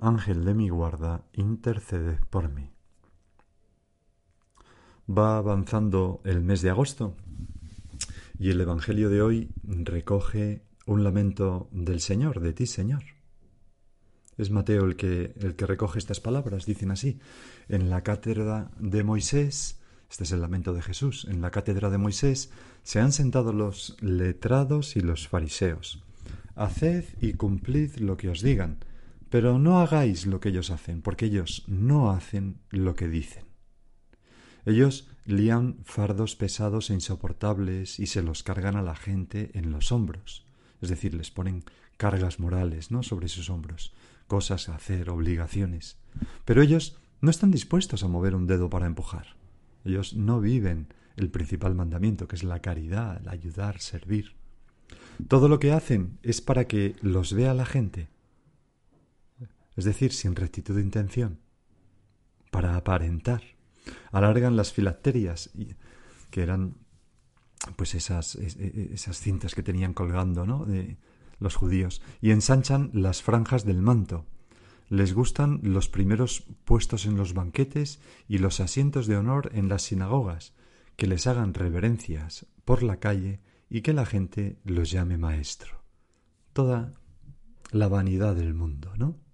[0.00, 2.70] Ángel de mi guarda, intercede por mí.
[5.08, 7.16] Va avanzando el mes de agosto
[8.38, 13.02] y el Evangelio de hoy recoge un lamento del Señor, de ti, Señor.
[14.38, 17.20] Es Mateo el que, el que recoge estas palabras, dicen así.
[17.68, 19.78] En la cátedra de Moisés,
[20.10, 22.50] este es el lamento de Jesús, en la cátedra de Moisés
[22.82, 26.02] se han sentado los letrados y los fariseos.
[26.54, 28.78] Haced y cumplid lo que os digan,
[29.30, 33.44] pero no hagáis lo que ellos hacen, porque ellos no hacen lo que dicen.
[34.66, 39.92] Ellos lían fardos pesados e insoportables y se los cargan a la gente en los
[39.92, 40.44] hombros.
[40.82, 41.64] Es decir, les ponen
[41.96, 43.02] cargas morales, ¿no?
[43.02, 43.94] sobre sus hombros,
[44.26, 45.96] cosas a hacer, obligaciones.
[46.44, 49.36] Pero ellos no están dispuestos a mover un dedo para empujar.
[49.84, 54.34] Ellos no viven el principal mandamiento, que es la caridad, el ayudar, servir.
[55.28, 58.08] Todo lo que hacen es para que los vea la gente
[59.80, 61.40] es decir, sin rectitud de intención,
[62.50, 63.42] para aparentar.
[64.12, 65.50] Alargan las filacterias,
[66.30, 66.74] que eran
[67.76, 70.66] pues esas, esas cintas que tenían colgando, ¿no?
[70.66, 70.98] De
[71.38, 74.26] los judíos, y ensanchan las franjas del manto.
[74.90, 79.80] Les gustan los primeros puestos en los banquetes y los asientos de honor en las
[79.84, 80.52] sinagogas,
[80.96, 83.40] que les hagan reverencias por la calle
[83.70, 85.82] y que la gente los llame maestro.
[86.52, 86.92] Toda
[87.70, 89.29] la vanidad del mundo, ¿no?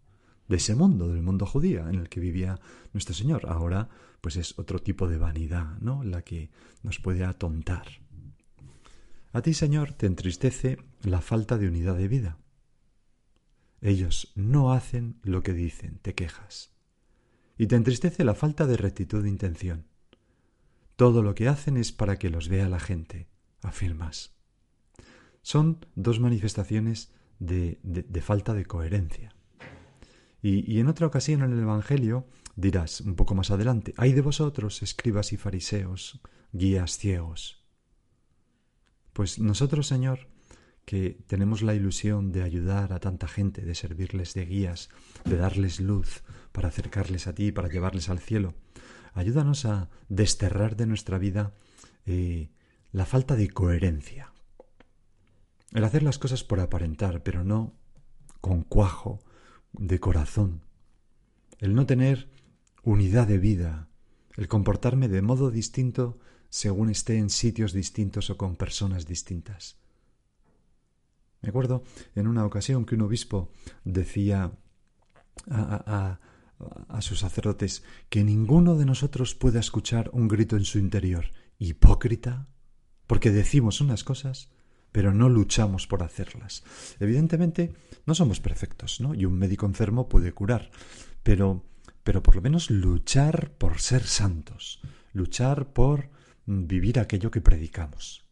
[0.49, 2.61] De ese mundo, del mundo judío en el que vivía
[2.93, 3.47] nuestro Señor.
[3.49, 3.89] Ahora,
[4.21, 6.05] pues es otro tipo de vanidad, ¿no?
[6.05, 6.51] La que
[6.83, 7.87] nos puede atontar.
[9.33, 12.39] A ti, Señor, te entristece la falta de unidad de vida.
[13.81, 16.73] Ellos no hacen lo que dicen, te quejas.
[17.59, 19.87] Y te entristece la falta de rectitud de intención.
[20.97, 23.29] Todo lo que hacen es para que los vea la gente,
[23.63, 24.35] afirmas.
[25.43, 29.36] Son dos manifestaciones de, de falta de coherencia.
[30.49, 34.81] Y, en otra ocasión en el Evangelio dirás, un poco más adelante, hay de vosotros,
[34.81, 36.21] escribas y fariseos,
[36.53, 37.65] guías ciegos.
[39.13, 40.29] Pues nosotros, Señor,
[40.85, 44.89] que tenemos la ilusión de ayudar a tanta gente, de servirles de guías,
[45.25, 48.55] de darles luz para acercarles a ti, para llevarles al cielo,
[49.15, 51.55] ayúdanos a desterrar de nuestra vida
[52.05, 52.53] eh,
[52.93, 54.33] la falta de coherencia.
[55.73, 57.75] El hacer las cosas por aparentar, pero no
[58.41, 59.19] con cuajo,
[59.79, 60.63] de corazón,
[61.59, 62.29] el no tener
[62.83, 63.89] unidad de vida,
[64.37, 69.77] el comportarme de modo distinto según esté en sitios distintos o con personas distintas.
[71.43, 73.51] Me acuerdo en una ocasión que un obispo
[73.85, 74.53] decía
[75.51, 76.19] a,
[76.89, 81.27] a, sus sacerdotes que ninguno de nosotros pueda escuchar un grito en su interior.
[81.59, 82.49] Hipócrita,
[83.07, 84.51] porque decimos unas cosas
[84.97, 86.65] pero no luchamos por hacerlas.
[87.01, 87.75] Evidentemente,
[88.07, 89.15] no somos perfectos, ¿no?
[89.15, 90.71] Y un médico enfermo puede curar,
[91.23, 91.67] pero,
[92.03, 94.81] pero por lo menos luchar por ser santos,
[95.13, 96.09] luchar por
[96.47, 98.25] vivir aquello que predicamos.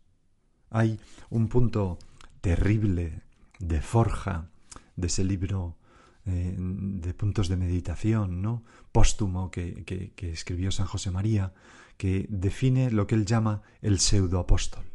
[0.70, 0.98] Hay
[1.28, 1.98] un punto
[2.40, 3.20] terrible
[3.58, 4.48] de forja
[4.96, 5.76] de ese libro
[6.24, 8.64] eh, de puntos de meditación, ¿no?
[8.90, 11.52] póstumo que, que escribió San José María,
[11.98, 14.93] que define lo que él llama el pseudoapóstol.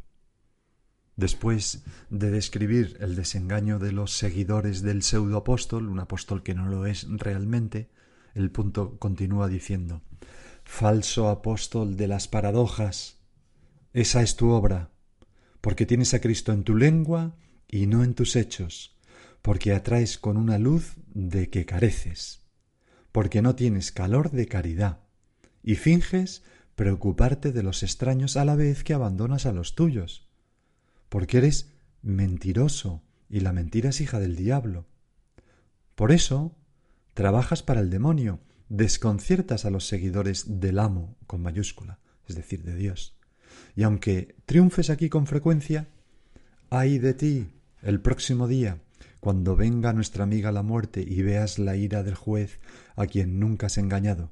[1.20, 6.86] Después de describir el desengaño de los seguidores del pseudoapóstol, un apóstol que no lo
[6.86, 7.90] es realmente,
[8.34, 10.00] el punto continúa diciendo,
[10.64, 13.18] falso apóstol de las paradojas,
[13.92, 14.92] esa es tu obra,
[15.60, 17.36] porque tienes a Cristo en tu lengua
[17.68, 18.96] y no en tus hechos,
[19.42, 22.46] porque atraes con una luz de que careces,
[23.12, 25.00] porque no tienes calor de caridad,
[25.62, 26.44] y finges
[26.76, 30.29] preocuparte de los extraños a la vez que abandonas a los tuyos
[31.10, 34.86] porque eres mentiroso y la mentira es hija del diablo.
[35.94, 36.56] Por eso,
[37.12, 38.40] trabajas para el demonio,
[38.70, 43.18] desconciertas a los seguidores del amo con mayúscula, es decir, de Dios.
[43.76, 45.88] Y aunque triunfes aquí con frecuencia,
[46.70, 47.48] ay de ti
[47.82, 48.80] el próximo día,
[49.18, 52.60] cuando venga nuestra amiga la muerte y veas la ira del juez
[52.96, 54.30] a quien nunca has engañado.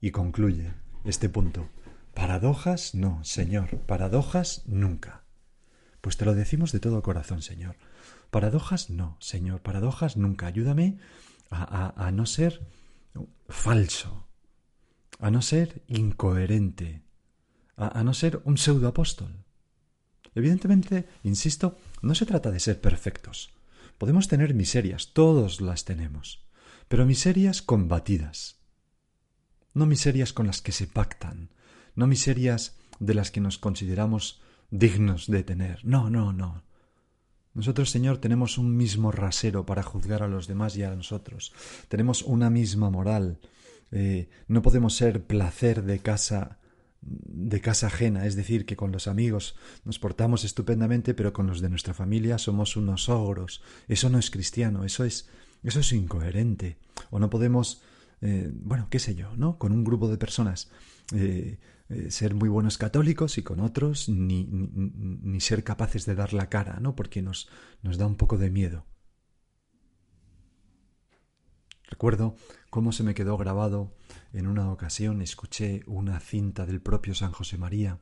[0.00, 0.74] Y concluye
[1.04, 1.68] este punto.
[2.12, 5.23] Paradojas no, Señor, paradojas nunca.
[6.04, 7.76] Pues te lo decimos de todo corazón, Señor.
[8.30, 10.46] Paradojas no, Señor, paradojas nunca.
[10.46, 10.98] Ayúdame
[11.48, 12.60] a, a no ser
[13.48, 14.28] falso,
[15.18, 17.06] a no ser incoherente,
[17.78, 19.46] a, no ser un pseudoapóstol.
[20.34, 23.54] Evidentemente, insisto, no se trata de ser perfectos.
[23.96, 26.46] Podemos tener miserias, todos las tenemos,
[26.86, 28.60] pero miserias combatidas.
[29.72, 31.48] No miserias con las que se pactan,
[31.94, 34.43] no miserias de las que nos consideramos
[34.78, 35.84] dignos de tener.
[35.84, 36.64] No, no, no.
[37.54, 41.52] Nosotros, Señor, tenemos un mismo rasero para juzgar a los demás y a nosotros.
[41.88, 43.38] Tenemos una misma moral.
[43.92, 46.58] Eh, no podemos ser placer de casa
[47.06, 51.60] de casa ajena, es decir, que con los amigos nos portamos estupendamente, pero con los
[51.60, 53.62] de nuestra familia somos unos ogros.
[53.88, 55.28] Eso no es cristiano, eso es
[55.62, 56.78] eso es incoherente.
[57.10, 57.82] O no podemos,
[58.22, 59.58] eh, bueno, qué sé yo, ¿no?
[59.58, 60.70] Con un grupo de personas
[61.14, 61.58] eh,
[61.90, 66.48] eh, ser muy buenos católicos y con otros ni, ni, ser capaces de dar la
[66.48, 66.96] cara, ¿no?
[66.96, 67.48] Porque nos,
[67.82, 68.86] nos da un poco de miedo.
[71.84, 72.36] Recuerdo
[72.70, 73.94] cómo se me quedó grabado
[74.32, 78.00] en una ocasión, escuché una cinta del propio San José María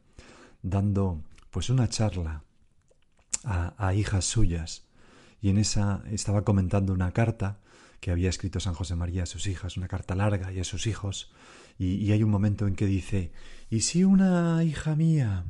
[0.63, 2.45] dando pues una charla
[3.43, 4.87] a, a hijas suyas
[5.41, 7.61] y en esa estaba comentando una carta
[8.03, 10.89] que había escrito San José María a sus hijas, una carta larga y a sus
[10.89, 11.31] hijos,
[11.79, 13.31] y, hay un momento en que dice,
[13.71, 15.45] ¿y si una hija mía,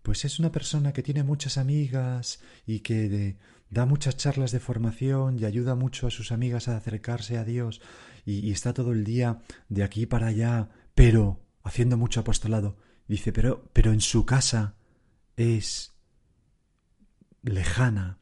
[0.00, 3.36] pues es una persona que tiene muchas amigas y que
[3.68, 7.82] da muchas charlas de formación y ayuda mucho a sus amigas a acercarse a Dios
[8.24, 12.78] y, está todo el día de aquí para allá, pero haciendo mucho apostolado,
[13.08, 14.76] dice, pero, pero en su casa
[15.36, 15.92] es
[17.42, 18.20] lejana,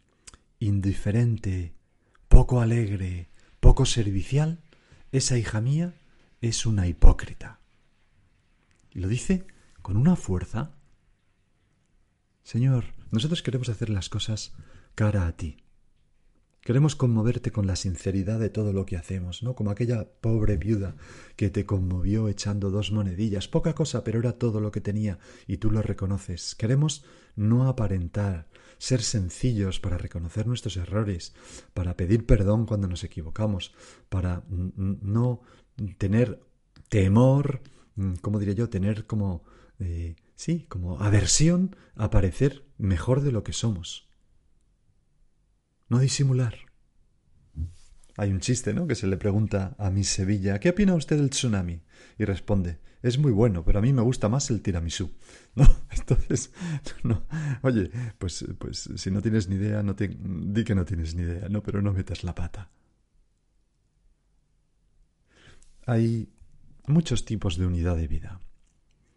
[0.58, 1.76] indiferente,
[2.26, 3.31] poco alegre,
[3.84, 4.61] servicial,
[5.12, 5.94] esa hija mía
[6.40, 7.61] es una hipócrita.
[8.90, 9.46] Y lo dice
[9.82, 10.70] con una fuerza.
[12.43, 14.52] Señor, nosotros queremos hacer las cosas
[14.94, 15.58] cara a ti.
[16.66, 19.54] Queremos conmoverte con la sinceridad de todo lo que hacemos, ¿no?
[19.54, 20.96] Como aquella pobre viuda
[21.36, 25.58] que te conmovió echando dos monedillas, poca cosa, pero era todo lo que tenía, y
[25.58, 26.56] tú lo reconoces.
[26.56, 27.04] Queremos
[27.36, 28.48] no aparentar,
[28.78, 31.36] ser sencillos para reconocer nuestros errores,
[31.72, 33.72] para pedir perdón cuando nos equivocamos,
[34.08, 35.42] para no
[35.98, 36.40] tener
[36.88, 37.60] temor,
[37.94, 38.68] mm, ¿cómo diré yo?
[38.68, 39.44] Tener como,
[39.78, 44.06] eh, sí, como aversión a parecer mejor de lo que somos.
[45.88, 46.55] No disimular.
[48.17, 48.87] Hay un chiste, ¿no?
[48.87, 51.83] Que se le pregunta a Miss Sevilla, ¿qué opina usted del tsunami?
[52.19, 55.12] Y responde, es muy bueno, pero a mí me gusta más el tiramisú.
[55.55, 55.65] ¿No?
[55.91, 56.50] Entonces,
[57.05, 57.27] no.
[57.62, 61.23] Oye, pues, pues si no tienes ni idea, no te, di que no tienes ni
[61.23, 61.62] idea, ¿no?
[61.62, 62.71] Pero no metas la pata.
[65.87, 66.33] Hay
[66.87, 68.41] muchos tipos de unidad de vida.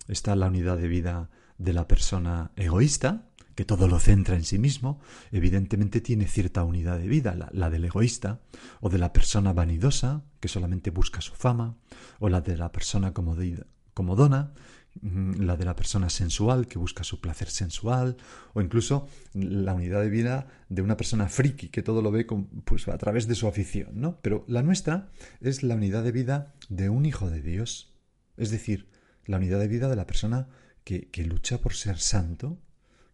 [0.07, 3.28] Está la unidad de vida de la persona egoísta,
[3.59, 5.01] que todo lo centra en sí mismo,
[5.33, 8.39] evidentemente tiene cierta unidad de vida, la, del egoísta,
[8.79, 11.75] o de la persona vanidosa, que solamente busca su fama,
[12.19, 14.53] o la de la persona comodona,
[15.01, 18.15] Mm, la de la persona sensual que busca su placer sensual,
[18.53, 22.25] o incluso la unidad de vida de una persona friki que todo lo ve
[22.63, 24.21] pues, a través de su afición, ¿no?
[24.21, 25.09] Pero la nuestra
[25.41, 27.93] es la unidad de vida de un hijo de Dios,
[28.37, 28.87] es decir,
[29.25, 30.47] la unidad de vida de la persona
[30.85, 32.57] que, que lucha por ser santo,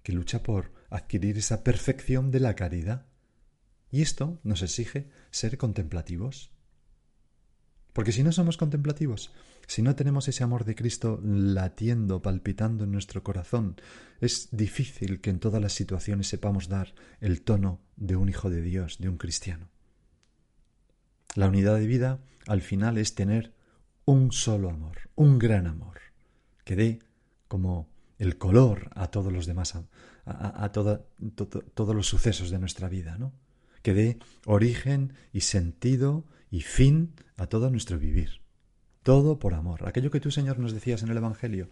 [0.05, 3.07] que lucha por adquirir esa perfección de la caridad.
[3.89, 6.51] Y esto nos exige ser contemplativos.
[7.91, 9.33] Porque si no somos contemplativos,
[9.65, 13.77] si no tenemos ese amor de Cristo latiendo, palpitando en nuestro corazón,
[14.21, 18.61] es difícil que en todas las situaciones sepamos dar el tono de un hijo de
[18.61, 19.69] Dios, de un cristiano.
[21.33, 23.55] La unidad de vida al final es tener
[24.05, 25.97] un solo amor, un gran amor,
[26.63, 26.99] que dé
[27.47, 29.73] como el color a todos los demás,
[30.25, 33.33] a, todos los sucesos de nuestra vida, ¿no?
[33.81, 38.41] Que dé origen y sentido y fin a todo nuestro vivir.
[39.03, 39.87] Todo por amor.
[39.87, 41.69] Aquello que tú, Señor, nos decías en el Evangelio.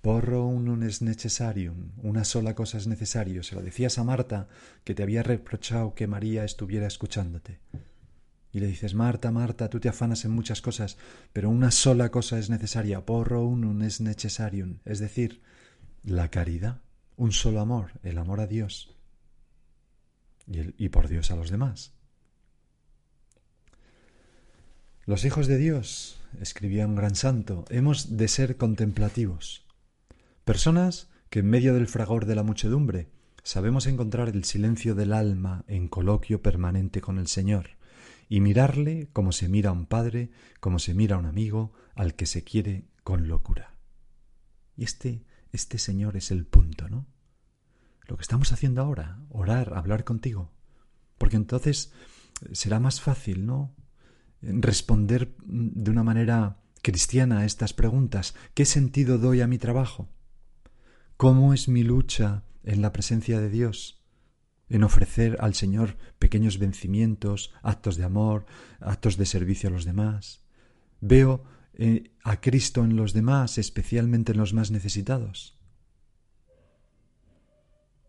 [0.00, 3.42] Porro unum es necessarium, una sola cosa es necesario.
[3.42, 4.48] Se lo decías a Marta,
[4.84, 7.58] que te había reprochado que María estuviera escuchándote.
[8.52, 10.98] Y le dices, Marta, Marta, tú te afanas en muchas cosas,
[11.32, 13.04] pero una sola cosa es necesaria.
[13.04, 15.42] Porro unum es necessarium, es decir,
[16.08, 16.80] la caridad,
[17.16, 18.94] un solo amor, el amor a Dios
[20.46, 21.92] y, y por Dios a los demás.
[25.04, 29.64] Los hijos de Dios, escribía un gran santo, hemos de ser contemplativos.
[30.44, 33.08] Personas que en medio del fragor de la muchedumbre
[33.42, 37.70] sabemos encontrar el silencio del alma en coloquio permanente con el Señor
[38.28, 42.14] y mirarle como se mira a un padre, como se mira a un amigo al
[42.14, 43.74] que se quiere con locura.
[44.76, 47.06] Y este, este Señor es el punto, ¿no?
[48.06, 50.50] Lo que estamos haciendo ahora, orar, hablar contigo.
[51.18, 51.92] Porque entonces
[52.52, 53.74] será más fácil, ¿no?
[54.40, 58.34] Responder de una manera cristiana a estas preguntas.
[58.54, 60.08] ¿Qué sentido doy a mi trabajo?
[61.16, 64.04] ¿Cómo es mi lucha en la presencia de Dios?
[64.68, 68.46] En ofrecer al Señor pequeños vencimientos, actos de amor,
[68.80, 70.44] actos de servicio a los demás.
[71.00, 71.44] Veo
[71.78, 75.56] eh, a Cristo en los demás, especialmente en los más necesitados.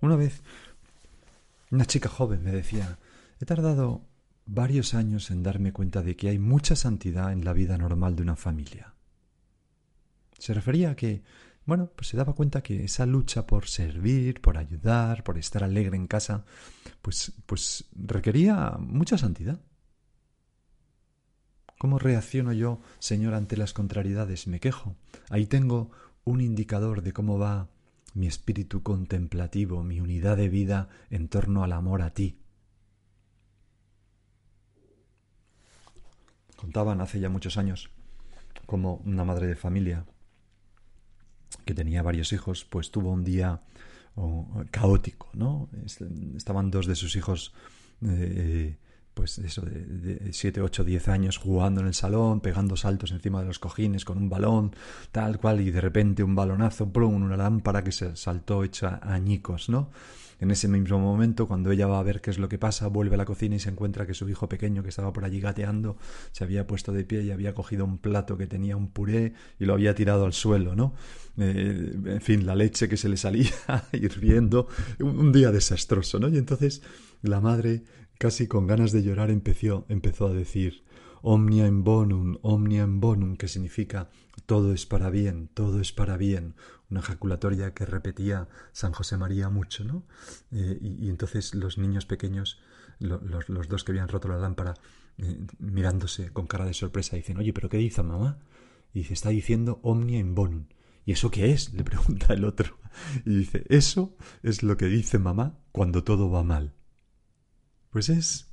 [0.02, 0.42] Una vez,
[1.72, 3.00] una chica joven me decía,
[3.40, 4.02] he tardado
[4.46, 8.24] varios años en darme cuenta de que hay mucha santidad en la vida normal de
[8.24, 8.94] una familia.
[10.38, 11.22] Se refería a que
[11.70, 15.96] bueno, pues se daba cuenta que esa lucha por servir, por ayudar, por estar alegre
[15.98, 16.44] en casa,
[17.00, 19.62] pues, pues requería mucha santidad.
[21.80, 24.48] ¿Cómo reacciono yo, Señor, ante las contrariedades?
[24.48, 24.98] Me quejo.
[25.30, 25.90] Ahí tengo
[26.26, 27.70] un indicador de cómo va
[28.14, 32.38] mi espíritu contemplativo, mi unidad de vida en torno al amor a ti.
[36.58, 37.90] Contaban hace ya muchos años
[38.66, 40.06] como una madre de familia
[41.64, 43.62] que tenía varios hijos, pues tuvo un día
[44.70, 45.70] caótico, ¿no?
[46.36, 47.54] Estaban dos de sus hijos,
[48.02, 48.78] eh,
[49.20, 53.48] pues eso, de 7, 8, 10 años jugando en el salón, pegando saltos encima de
[53.48, 54.74] los cojines con un balón,
[55.12, 59.68] tal cual, y de repente un balonazo, plum, una lámpara que se saltó hecha añicos,
[59.68, 59.90] ¿no?
[60.40, 63.16] En ese mismo momento, cuando ella va a ver qué es lo que pasa, vuelve
[63.16, 65.98] a la cocina y se encuentra que su hijo pequeño, que estaba por allí gateando,
[66.32, 69.66] se había puesto de pie y había cogido un plato que tenía un puré y
[69.66, 70.94] lo había tirado al suelo, ¿no?
[71.38, 73.52] Eh, en fin, la leche que se le salía
[73.92, 74.70] hirviendo,
[75.02, 76.30] un, un día desastroso, ¿no?
[76.30, 76.82] Y entonces
[77.22, 77.84] la madre,
[78.20, 80.84] casi con ganas de llorar, empezó, empezó a decir
[81.22, 84.10] omnia in bonum, omnia in bonum, que significa
[84.46, 86.54] todo es para bien, todo es para bien,
[86.90, 90.04] una ejaculatoria que repetía San José María mucho, ¿no?
[90.52, 92.60] Eh, y, entonces los niños pequeños,
[93.00, 94.74] los, dos que habían roto la lámpara,
[95.18, 98.40] eh, mirándose con cara de sorpresa, dicen, oye, ¿pero qué dice mamá?
[98.94, 100.66] Y dice, está diciendo omnia in bonum.
[101.06, 101.74] ¿Y eso qué es?
[101.74, 102.78] le pregunta el otro.
[103.26, 106.74] Y dice, eso es lo que dice mamá cuando todo va mal.
[107.90, 108.50] Pues es...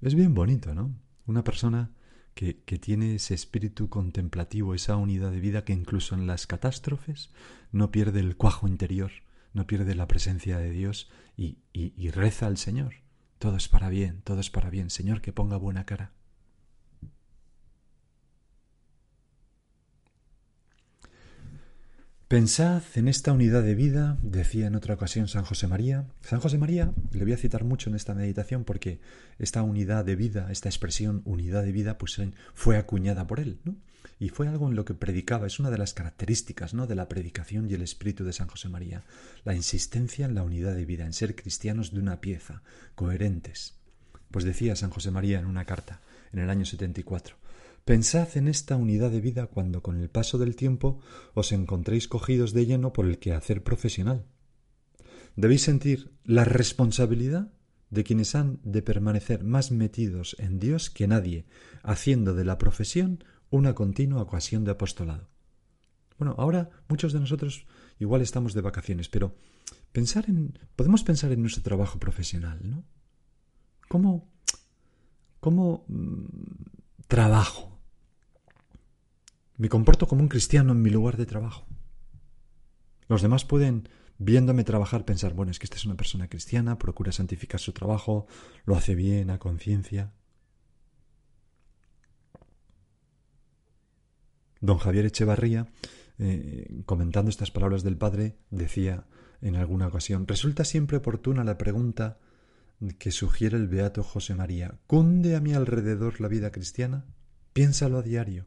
[0.00, 0.94] Es bien bonito, ¿no?
[1.26, 1.90] Una persona
[2.34, 7.30] que, tiene ese espíritu contemplativo, esa unidad de vida que incluso en las catástrofes
[7.72, 9.10] no pierde el cuajo interior,
[9.52, 12.94] no pierde la presencia de Dios y, y reza al Señor.
[13.38, 14.90] Todo es para bien, todo es para bien.
[14.90, 16.12] Señor, que ponga buena cara.
[22.28, 26.04] Pensad en esta unidad de vida, decía en otra ocasión San José María.
[26.20, 29.00] San José María le voy a citar mucho en esta meditación porque
[29.38, 32.20] esta unidad de vida, esta expresión unidad de vida, pues
[32.52, 33.76] fue acuñada por él, ¿no?
[34.18, 36.86] Y fue algo en lo que predicaba, es una de las características, ¿no?
[36.86, 39.04] de la predicación y el espíritu de San José María,
[39.44, 42.62] la insistencia en la unidad de vida, en ser cristianos de una pieza,
[42.94, 43.78] coherentes.
[44.30, 46.02] Pues decía San José María en una carta
[46.34, 47.37] en el año 74,
[47.88, 51.00] Pensad en esta unidad de vida cuando con el paso del tiempo
[51.32, 54.26] os encontréis cogidos de lleno por el quehacer profesional.
[55.36, 57.50] Debéis sentir la responsabilidad
[57.88, 61.46] de quienes han de permanecer más metidos en Dios que nadie,
[61.82, 65.30] haciendo de la profesión una continua ocasión de apostolado.
[66.18, 67.64] Bueno, ahora muchos de nosotros
[67.98, 69.34] igual estamos de vacaciones, pero
[69.92, 72.84] pensar en podemos pensar en nuestro trabajo profesional, ¿no?
[73.88, 74.28] ¿Cómo
[75.40, 76.26] cómo mm,
[77.06, 77.77] trabajo?
[79.58, 81.66] Me comporto como un cristiano en mi lugar de trabajo.
[83.08, 87.10] Los demás pueden, viéndome trabajar, pensar, bueno, es que esta es una persona cristiana, procura
[87.10, 88.28] santificar su trabajo,
[88.64, 90.12] lo hace bien, a conciencia.
[94.60, 95.66] Don Javier Echevarría,
[96.18, 99.06] eh, comentando estas palabras del Padre, decía
[99.40, 102.18] en alguna ocasión, resulta siempre oportuna la pregunta
[102.98, 107.06] que sugiere el beato José María, ¿cunde a mi alrededor la vida cristiana?
[107.52, 108.46] Piénsalo a diario.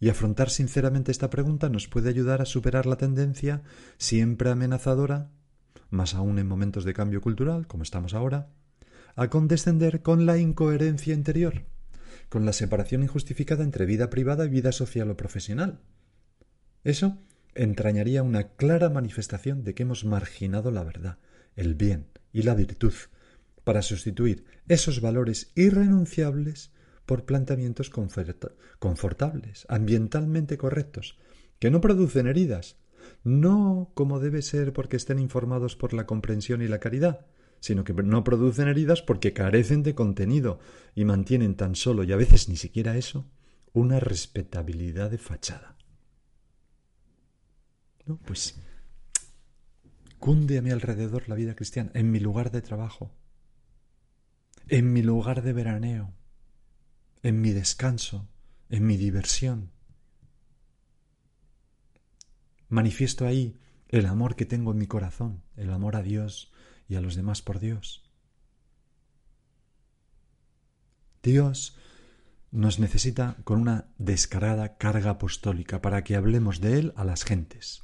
[0.00, 3.62] Y afrontar sinceramente esta pregunta nos puede ayudar a superar la tendencia
[3.98, 5.30] siempre amenazadora,
[5.90, 8.48] más aún en momentos de cambio cultural, como estamos ahora,
[9.14, 11.64] a condescender con la incoherencia interior,
[12.30, 15.80] con la separación injustificada entre vida privada y vida social o profesional.
[16.82, 17.18] Eso
[17.54, 21.18] entrañaría una clara manifestación de que hemos marginado la verdad,
[21.56, 22.94] el bien y la virtud,
[23.64, 26.72] para sustituir esos valores irrenunciables
[27.10, 27.90] por planteamientos
[28.78, 31.18] confortables, ambientalmente correctos,
[31.58, 32.76] que no producen heridas,
[33.24, 37.26] no como debe ser porque estén informados por la comprensión y la caridad,
[37.58, 40.60] sino que no producen heridas porque carecen de contenido
[40.94, 43.28] y mantienen tan solo, y a veces ni siquiera eso,
[43.72, 45.76] una respetabilidad de fachada.
[48.06, 48.20] ¿No?
[48.24, 48.62] Pues
[50.20, 53.10] cunde a mi alrededor la vida cristiana, en mi lugar de trabajo,
[54.68, 56.14] en mi lugar de veraneo,
[57.22, 58.28] en mi descanso,
[58.68, 59.70] en mi diversión.
[62.68, 63.58] Manifiesto ahí
[63.88, 66.52] el amor que tengo en mi corazón, el amor a Dios
[66.88, 68.04] y a los demás por Dios.
[71.22, 71.76] Dios
[72.50, 77.82] nos necesita con una descarada carga apostólica para que hablemos de Él a las gentes.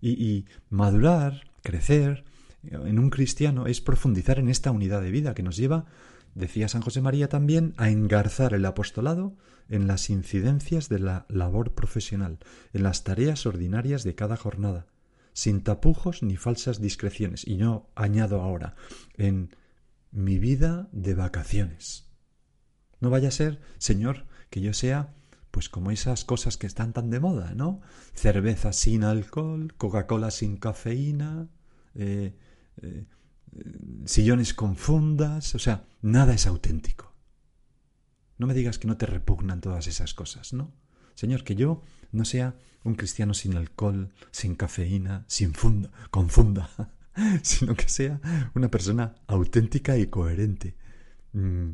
[0.00, 2.24] Y, y, madurar, crecer
[2.62, 5.86] en un cristiano es profundizar en esta unidad de vida que nos lleva
[6.34, 9.36] Decía San José María también a engarzar el apostolado
[9.68, 12.38] en las incidencias de la labor profesional,
[12.72, 14.86] en las tareas ordinarias de cada jornada,
[15.32, 17.46] sin tapujos ni falsas discreciones.
[17.46, 18.74] Y yo añado ahora,
[19.16, 19.54] en
[20.10, 22.08] mi vida de vacaciones.
[23.00, 25.14] No vaya a ser, Señor, que yo sea
[25.50, 27.82] pues como esas cosas que están tan de moda, ¿no?
[28.14, 31.48] Cerveza sin alcohol, Coca-Cola sin cafeína,
[31.94, 32.34] eh,
[32.80, 33.04] eh,
[34.04, 37.14] sillones con fundas, o sea, nada es auténtico.
[38.38, 40.72] No me digas que no te repugnan todas esas cosas, ¿no?
[41.14, 46.70] Señor, que yo no sea un cristiano sin alcohol, sin cafeína, sin funda, con funda,
[47.42, 48.20] sino que sea
[48.54, 50.74] una persona auténtica y coherente.
[51.32, 51.70] Mm,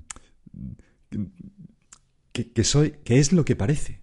[2.33, 4.03] que, que soy, que es lo que parece,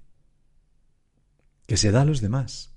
[1.67, 2.73] que se da a los demás,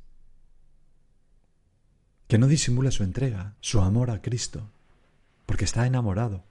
[2.26, 4.70] que no disimula su entrega, su amor a Cristo,
[5.48, 6.44] porque está enamorado.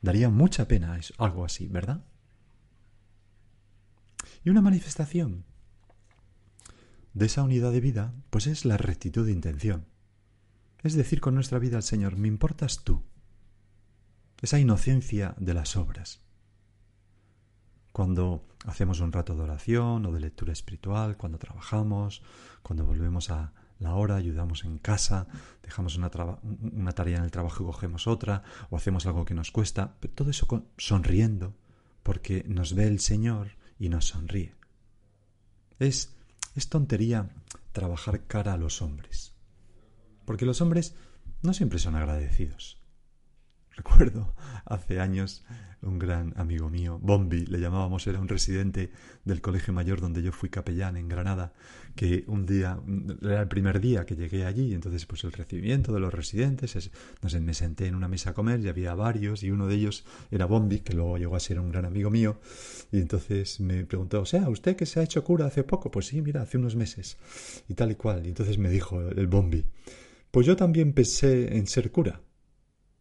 [0.00, 2.06] Daría mucha pena algo así, ¿verdad?
[4.42, 5.44] Y una manifestación
[7.12, 9.84] de esa unidad de vida, pues es la rectitud de intención.
[10.82, 13.02] Es decir, con nuestra vida al Señor, me importas tú.
[14.40, 16.22] Esa inocencia de las obras.
[17.92, 22.22] Cuando hacemos un rato de oración o de lectura espiritual, cuando trabajamos,
[22.62, 25.26] cuando volvemos a, la hora, ayudamos en casa,
[25.62, 29.94] dejamos una, tarea en el trabajo y cogemos otra, o hacemos algo que nos cuesta,
[30.14, 31.54] todo eso sonriendo,
[32.02, 34.54] porque nos ve el Señor y nos sonríe.
[35.78, 36.14] Es,
[36.54, 37.30] es tontería
[37.72, 39.32] trabajar cara a los hombres,
[40.24, 40.94] porque los hombres
[41.42, 42.78] no siempre son agradecidos.
[43.76, 44.34] Recuerdo
[44.66, 45.44] hace años
[45.82, 48.90] un gran amigo mío, Bombi, le llamábamos, era un residente
[49.24, 51.52] del colegio mayor donde yo fui capellán en Granada,
[51.94, 52.80] que un día,
[53.22, 57.28] era el primer día que llegué allí, entonces pues el recibimiento de los residentes, no
[57.28, 60.04] sé, me senté en una mesa a comer y había varios, y uno de ellos
[60.30, 62.40] era Bombi, que luego llegó a ser un gran amigo mío,
[62.90, 65.90] y entonces me preguntó, o sea, ¿usted que se ha hecho cura hace poco?
[65.90, 67.18] Pues sí, mira, hace unos meses,
[67.68, 69.66] y tal y cual, y entonces me dijo el Bombi,
[70.30, 72.20] pues yo también pensé en ser cura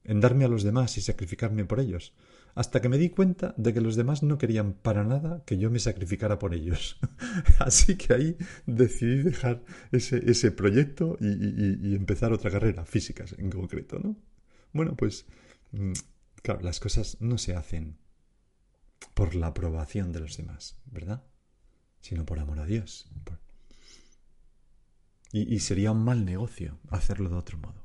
[0.03, 2.13] en darme a los demás y sacrificarme por ellos,
[2.55, 5.71] hasta que me di cuenta de que los demás no querían para nada que yo
[5.71, 6.99] me sacrificara por ellos.
[7.59, 13.99] Así que ahí decidí dejar ese, ese proyecto y, empezar otra carrera, físicas en concreto,
[13.99, 14.15] ¿no?
[14.71, 15.25] Bueno, pues
[15.71, 15.93] mm,
[16.41, 17.97] claro, las cosas no se hacen
[19.13, 21.23] por la aprobación de los demás, ¿verdad?
[22.01, 23.09] Sino por amor a Dios.
[25.31, 27.82] y sería un mal negocio hacerlo de otro modo.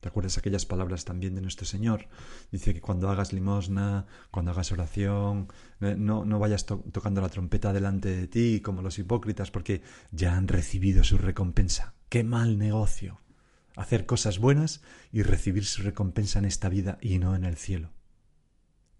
[0.00, 2.08] ¿Te acuerdas aquellas palabras también de nuestro Señor?
[2.52, 5.48] Dice que cuando hagas limosna, cuando hagas oración,
[5.80, 9.82] eh, no, no vayas tocando la trompeta delante de ti como los hipócritas, porque
[10.12, 11.94] ya han recibido su recompensa.
[12.08, 13.20] ¡Qué mal negocio!
[13.74, 14.82] Hacer cosas buenas
[15.12, 17.90] y recibir su recompensa en esta vida y no en el cielo.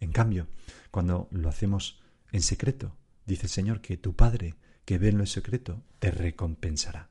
[0.00, 0.48] En cambio,
[0.90, 2.00] cuando lo hacemos
[2.32, 7.10] en secreto, dice el Señor que tu Padre, que ve en lo secreto, te recompensará.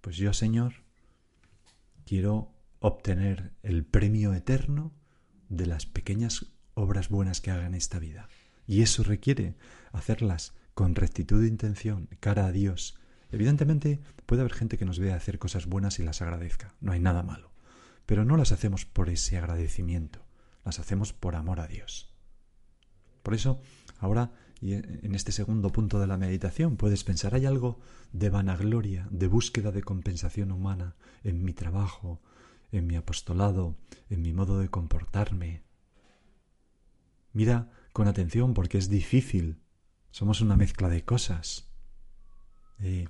[0.00, 0.74] Pues yo, Señor,
[2.04, 4.92] quiero obtener el premio eterno
[5.48, 8.28] de las pequeñas obras buenas que haga en esta vida.
[8.66, 9.56] Y eso requiere
[9.92, 12.98] hacerlas con rectitud de intención, cara a Dios.
[13.30, 17.00] Evidentemente puede haber gente que nos vea hacer cosas buenas y las agradezca, no hay
[17.00, 17.52] nada malo,
[18.06, 20.24] pero no las hacemos por ese agradecimiento,
[20.64, 22.14] las hacemos por amor a Dios.
[23.22, 23.60] Por eso,
[23.98, 27.78] ahora, y en este segundo punto de la meditación, puedes pensar, ¿hay algo
[28.12, 32.20] de vanagloria, de búsqueda de compensación humana en mi trabajo,
[32.72, 33.76] en mi apostolado,
[34.08, 35.62] en mi modo de comportarme.
[37.32, 39.60] Mira con atención porque es difícil.
[40.10, 41.70] Somos una mezcla de cosas.
[42.80, 43.08] Eh,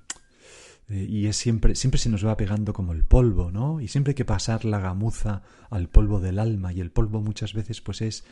[0.89, 3.81] eh, y es siempre, siempre se nos va pegando como el polvo, ¿no?
[3.81, 6.73] Y siempre hay que pasar la gamuza al polvo del alma.
[6.73, 8.25] Y el polvo muchas veces, pues es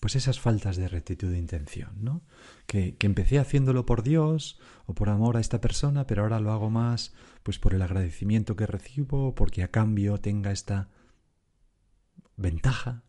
[0.00, 2.22] pues esas faltas de rectitud de intención, ¿no?
[2.66, 6.52] Que, que, empecé haciéndolo por Dios o por amor a esta persona, pero ahora lo
[6.52, 10.88] hago más pues por el agradecimiento que recibo, porque a cambio tenga esta
[12.36, 13.02] ventaja.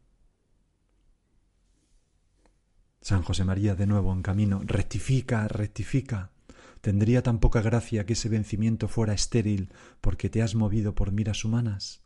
[3.02, 6.32] San José María de nuevo en camino, rectifica, rectifica.
[6.82, 9.72] ¿Tendría tan poca gracia que ese vencimiento fuera estéril
[10.02, 12.02] porque te has movido por miras humanas?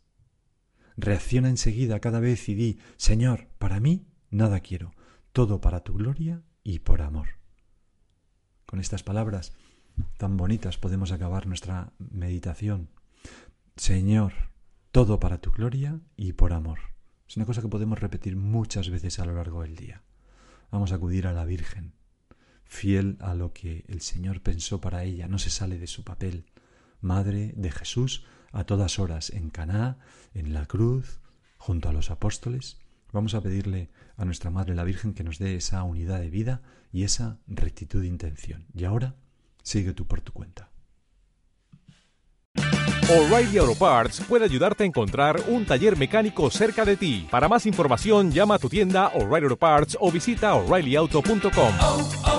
[0.96, 4.92] Reacciona enseguida cada vez y di, Señor, para mí nada quiero,
[5.32, 7.28] todo para tu gloria y por amor.
[8.66, 9.52] Con estas palabras
[10.16, 12.88] tan bonitas podemos acabar nuestra meditación.
[13.76, 14.32] Señor,
[14.90, 16.78] todo para tu gloria y por amor.
[17.28, 20.02] Es una cosa que podemos repetir muchas veces a lo largo del día.
[20.70, 21.94] Vamos a acudir a la Virgen,
[22.64, 26.46] fiel a lo que el Señor pensó para ella, no se sale de su papel.
[27.00, 29.98] Madre de Jesús a todas horas, en Caná,
[30.34, 31.20] en la cruz,
[31.58, 32.78] junto a los apóstoles.
[33.12, 36.62] Vamos a pedirle a nuestra Madre la Virgen que nos dé esa unidad de vida
[36.92, 38.66] y esa rectitud de intención.
[38.74, 39.14] Y ahora,
[39.62, 40.70] sigue tú por tu cuenta.
[43.10, 47.26] O'Reilly Auto Parts puede ayudarte a encontrar un taller mecánico cerca de ti.
[47.30, 52.31] Para más información, llama a tu tienda O'Reilly Auto Parts o visita oreillyauto.com.